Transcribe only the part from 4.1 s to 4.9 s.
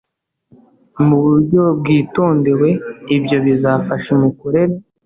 imikorere